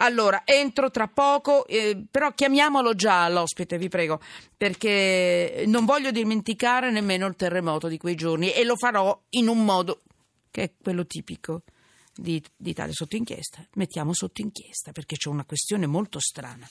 [0.00, 4.20] Allora, entro tra poco, eh, però chiamiamolo già l'ospite, vi prego,
[4.56, 9.64] perché non voglio dimenticare nemmeno il terremoto di quei giorni e lo farò in un
[9.64, 10.02] modo
[10.50, 11.62] che è quello tipico
[12.14, 13.64] di, di Italia sotto inchiesta.
[13.74, 16.68] Mettiamo sotto inchiesta perché c'è una questione molto strana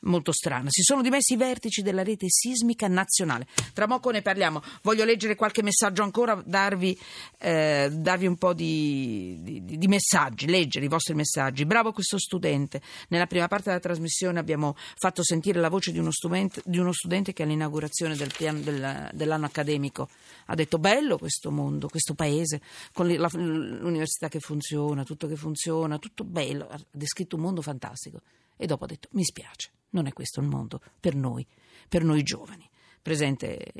[0.00, 0.68] molto strana.
[0.70, 3.46] Si sono dimessi i vertici della rete sismica nazionale.
[3.72, 4.62] Tra poco ne parliamo.
[4.82, 6.98] Voglio leggere qualche messaggio ancora, darvi,
[7.38, 11.64] eh, darvi un po' di, di, di, messaggi, leggere i vostri messaggi.
[11.64, 12.80] Bravo questo studente.
[13.08, 16.92] Nella prima parte della trasmissione abbiamo fatto sentire la voce di uno studente, di uno
[16.92, 20.08] studente che all'inaugurazione del piano, del, dell'anno accademico
[20.46, 22.60] ha detto bello questo mondo, questo paese,
[22.92, 26.68] con la, l'università che funziona, tutto che funziona, tutto bello.
[26.68, 28.20] Ha descritto un mondo fantastico.
[28.62, 31.46] E dopo ha detto mi spiace non è questo il mondo per noi,
[31.88, 32.68] per noi giovani.
[33.02, 33.72] Presente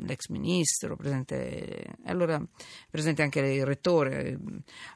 [0.00, 2.38] l'ex ministro, presente, allora,
[2.90, 4.38] presente anche il rettore.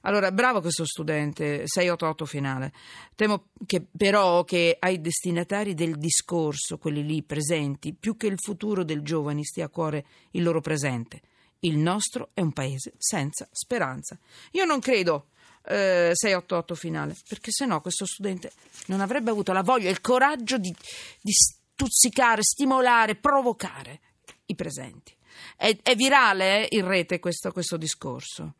[0.03, 2.73] Allora, bravo questo studente, 688 finale.
[3.15, 8.85] Temo che, però che ai destinatari del discorso, quelli lì presenti, più che il futuro
[8.85, 11.23] del giovani stia a cuore il loro presente.
[11.61, 14.19] Il nostro è un paese senza speranza.
[14.51, 15.29] Io non credo
[15.65, 18.53] eh, 688 finale, perché se no questo studente
[18.87, 20.75] non avrebbe avuto la voglia e il coraggio di,
[21.21, 24.01] di stuzzicare, stimolare, provocare
[24.47, 25.15] i presenti.
[25.57, 28.55] È, è virale eh, in rete questo, questo discorso.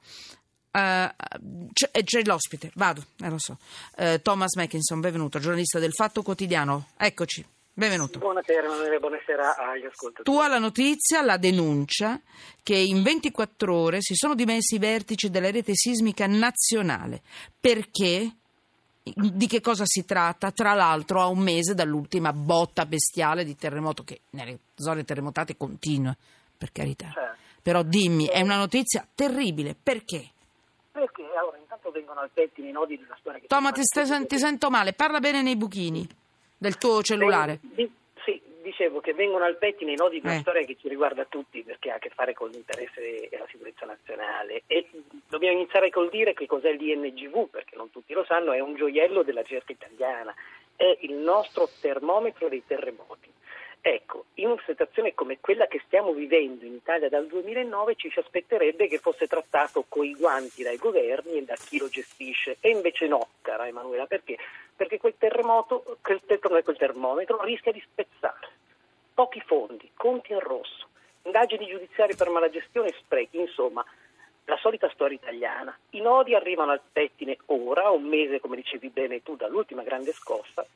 [0.73, 1.13] Uh,
[1.73, 3.59] c'è, eh, c'è, l'ospite, vado, eh, lo so.
[3.99, 6.89] Uh, Thomas Mackinson, benvenuto, giornalista del Fatto Quotidiano.
[6.97, 7.45] Eccoci.
[7.75, 8.19] Benvenuto.
[8.19, 10.25] Buonasera, buonasera agli ascoltatori.
[10.25, 12.21] Tua la notizia, la denuncia
[12.63, 17.23] che in 24 ore si sono dimessi i vertici della rete sismica nazionale.
[17.59, 18.31] Perché?
[19.03, 20.51] Di che cosa si tratta?
[20.51, 26.15] Tra l'altro a un mese dall'ultima botta bestiale di terremoto che nelle zone terremotate continua,
[26.59, 27.11] per carità.
[27.11, 27.41] Certo.
[27.63, 29.75] Però dimmi, è una notizia terribile.
[29.83, 30.29] Perché?
[30.93, 34.39] Perché allora intanto vengono al pettine i nodi della storia che Toma, ti, stai, ti
[34.39, 36.21] sento male, parla bene nei buchini
[36.63, 37.59] del tuo cellulare.
[37.61, 37.91] Di,
[38.25, 40.41] sì, dicevo che vengono al pettine i nodi di una eh.
[40.41, 43.85] storia che ci riguarda tutti perché ha a che fare con l'interesse e la sicurezza
[43.85, 44.89] nazionale e
[45.29, 49.25] dobbiamo iniziare col dire che cos'è l'INGV perché non tutti lo sanno, è un gioiello
[49.25, 50.33] della ricerca italiana,
[50.77, 53.31] è il nostro termometro dei terremoti.
[53.85, 58.21] Ecco, in una situazione come quella che stiamo vivendo in Italia dal 2009 ci si
[58.21, 63.09] aspetterebbe che fosse trattato coi guanti dai governi e da chi lo gestisce e invece
[63.09, 64.39] no, cara Emanuela, perché?
[64.83, 66.21] Perché quel terremoto, quel,
[66.65, 68.49] quel termometro rischia di spezzare.
[69.15, 70.89] Pochi fondi, conti in rosso,
[71.23, 73.85] indagini giudiziarie per malagestione, sprechi, insomma,
[74.47, 75.79] la solita storia italiana.
[75.91, 80.67] I nodi arrivano al pettine ora, un mese, come dicevi bene tu, dall'ultima grande scossa,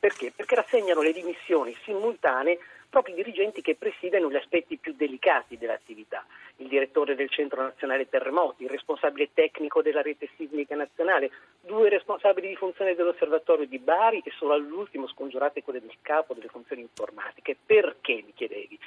[0.00, 0.32] perché?
[0.34, 2.58] Perché rassegnano le dimissioni simultanee
[2.94, 6.24] proprio i dirigenti che presidiano gli aspetti più delicati dell'attività.
[6.58, 12.46] Il direttore del Centro Nazionale Terremoti, il responsabile tecnico della rete sismica nazionale, due responsabili
[12.46, 17.56] di funzione dell'osservatorio di Bari e solo all'ultimo scongiurate quelle del capo delle funzioni informatiche.
[17.66, 18.78] Perché, mi chiedevi?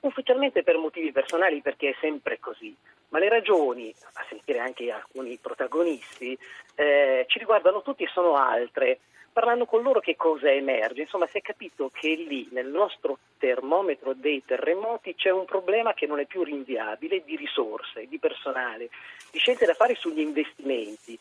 [0.00, 2.74] Ufficialmente per motivi personali, perché è sempre così,
[3.10, 6.38] ma le ragioni, a sentire anche alcuni protagonisti,
[6.76, 9.00] eh, ci riguardano tutti e sono altre
[9.32, 11.02] parlando con loro che cosa emerge.
[11.02, 16.06] Insomma, si è capito che lì nel nostro termometro dei terremoti c'è un problema che
[16.06, 18.90] non è più rinviabile di risorse, di personale,
[19.30, 21.18] di scelte da fare sugli investimenti.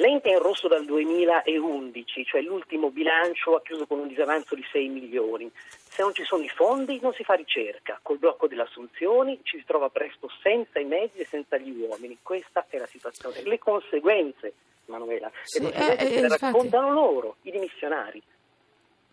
[0.00, 4.64] L'ente è in rosso dal 2011, cioè l'ultimo bilancio ha chiuso con un disavanzo di
[4.72, 5.50] 6 milioni.
[5.54, 9.58] Se non ci sono i fondi non si fa ricerca, col blocco delle assunzioni ci
[9.58, 12.16] si trova presto senza i mezzi e senza gli uomini.
[12.22, 13.42] Questa è la situazione.
[13.42, 14.54] Le conseguenze
[14.86, 18.22] Manuela, sì, e eh, eh, le raccontano loro, i dimissionari.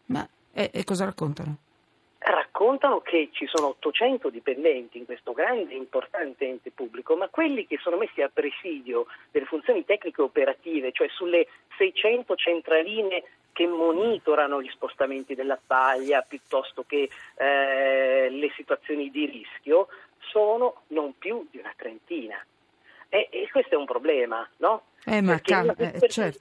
[0.05, 1.57] Ma e, e cosa raccontano?
[2.19, 7.67] Raccontano che ci sono 800 dipendenti in questo grande e importante ente pubblico, ma quelli
[7.67, 13.23] che sono messi a presidio delle funzioni tecniche operative, cioè sulle 600 centraline
[13.53, 19.88] che monitorano gli spostamenti della paglia piuttosto che eh, le situazioni di rischio,
[20.19, 22.44] sono non più di una trentina.
[23.09, 24.83] E, e questo è un problema, no?
[25.06, 26.39] Eh, ma cal- eh, certo.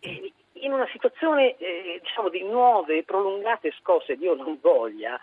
[0.52, 5.18] in una situazione eh, diciamo, di nuove prolungate scosse, Dio non voglia,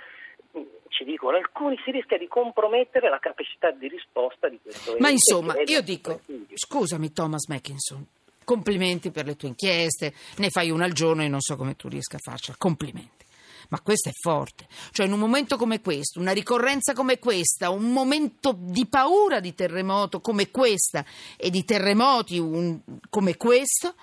[0.94, 5.56] ci dicono alcuni, si rischia di compromettere la capacità di risposta di questo Ma insomma,
[5.66, 6.22] io dico,
[6.54, 8.06] scusami Thomas Mackinson,
[8.44, 11.88] complimenti per le tue inchieste, ne fai una al giorno e non so come tu
[11.88, 13.22] riesca a farcela, complimenti.
[13.70, 14.68] Ma questo è forte.
[14.92, 19.56] Cioè, in un momento come questo, una ricorrenza come questa, un momento di paura di
[19.56, 21.04] terremoto come questa
[21.38, 22.80] e di terremoti un,
[23.10, 23.96] come questo,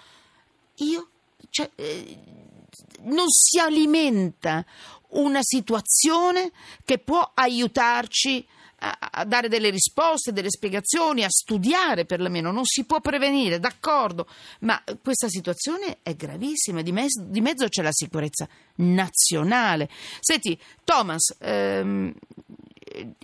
[0.77, 1.09] io.
[1.51, 2.19] Cioè, eh,
[3.03, 4.65] non si alimenta
[5.11, 6.53] una situazione
[6.85, 8.47] che può aiutarci
[8.81, 12.51] a, dare delle risposte, delle spiegazioni, a studiare perlomeno.
[12.51, 14.27] Non si può prevenire, d'accordo,
[14.61, 16.83] ma questa situazione è gravissima.
[16.83, 19.89] Di, mezzo, di mezzo c'è la sicurezza nazionale.
[20.21, 22.13] Senti, Thomas, ehm,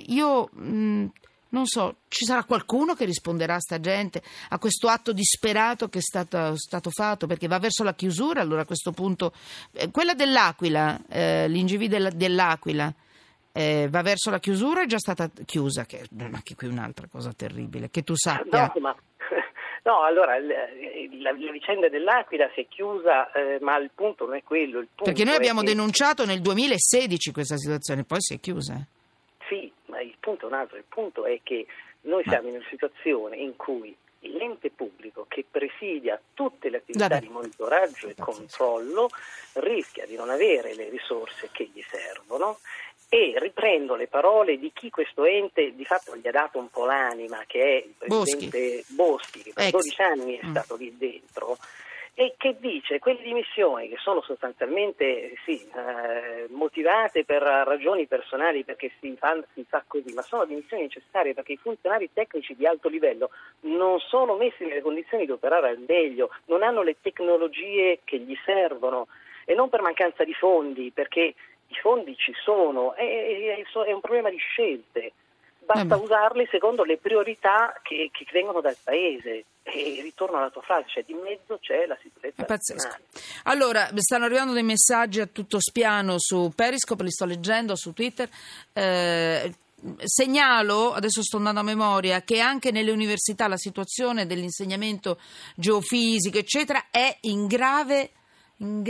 [0.06, 0.48] io.
[0.52, 1.06] Mh,
[1.56, 5.98] non so, ci sarà qualcuno che risponderà a sta gente, a questo atto disperato che
[5.98, 9.32] è stato, stato fatto, perché va verso la chiusura, allora a questo punto...
[9.72, 12.92] Eh, quella dell'Aquila, eh, l'Ingivi della, dell'Aquila,
[13.52, 17.88] eh, va verso la chiusura è già stata chiusa, che anche qui un'altra cosa terribile,
[17.88, 18.70] che tu sappia.
[18.74, 18.96] No, ma...
[19.86, 20.66] No, allora la,
[21.20, 24.84] la, vicenda dell'Aquila si è chiusa, eh, ma il punto non è quello.
[24.96, 25.66] Perché noi abbiamo che...
[25.66, 28.84] denunciato nel 2016 questa situazione, poi si è chiusa.
[30.26, 30.76] Punto è un altro.
[30.76, 31.66] Il punto è che
[32.00, 37.20] noi siamo in una situazione in cui l'ente pubblico che presidia tutte le attività Vabbè.
[37.20, 39.08] di monitoraggio e controllo
[39.52, 42.58] rischia di non avere le risorse che gli servono
[43.08, 46.86] e riprendo le parole di chi questo ente di fatto gli ha dato un po'
[46.86, 50.50] l'anima, che è il presidente Boschi, Boschi che per 12 anni è mm.
[50.50, 51.56] stato lì dentro,
[52.18, 58.90] e che dice quelle dimissioni che sono sostanzialmente sì, eh, motivate per ragioni personali perché
[59.00, 62.88] si fa, si fa, così, ma sono dimissioni necessarie perché i funzionari tecnici di alto
[62.88, 63.28] livello
[63.60, 68.34] non sono messi nelle condizioni di operare al meglio, non hanno le tecnologie che gli
[68.46, 69.08] servono
[69.44, 71.34] e non per mancanza di fondi, perché
[71.68, 75.12] i fondi ci sono, è, è, è un problema di scelte.
[75.66, 79.44] Basta eh usarli secondo le priorità che, che, vengono dal Paese.
[79.68, 82.96] E ritorno alla tua frase, cioè di mezzo c'è la sicurezza È pazzesco.
[83.44, 88.28] Allora, stanno arrivando dei messaggi a tutto spiano su Periscope, li sto leggendo su Twitter.
[88.72, 89.52] Eh,
[90.04, 95.18] segnalo, adesso sto andando a memoria, che anche nelle università la situazione dell'insegnamento
[95.56, 98.10] geofisico, eccetera, è in grave
[98.58, 98.82] in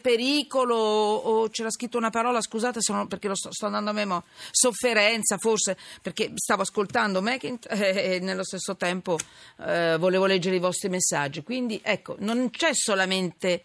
[0.00, 4.24] pericolo o c'era scritto una parola, scusate non, perché lo sto, sto, andando a memoria,
[4.50, 9.18] sofferenza forse, perché stavo ascoltando McIntyre e nello stesso tempo
[9.60, 11.42] eh, volevo leggere i vostri messaggi.
[11.42, 13.64] Quindi ecco, non c'è solamente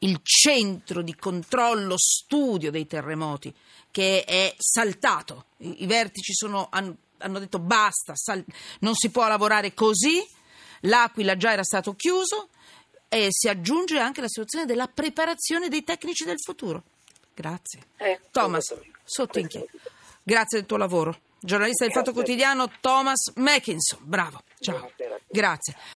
[0.00, 3.54] il centro di controllo, studio dei terremoti
[3.90, 8.44] che è saltato, i, i vertici sono, hanno, hanno, detto basta, sal,
[8.80, 10.22] non si può lavorare così,
[10.80, 12.48] l'Aquila già era stato chiuso
[13.08, 16.82] e si aggiunge anche la situazione della preparazione dei tecnici del futuro.
[17.34, 17.80] Grazie.
[17.96, 18.74] Eh, Thomas,
[19.04, 19.78] sotto inchiesta.
[20.22, 21.16] Grazie del tuo lavoro.
[21.38, 24.00] Giornalista del Fatto Quotidiano Thomas Mackinson.
[24.02, 24.42] Bravo.
[24.58, 24.90] Ciao.
[25.28, 25.76] Grazie.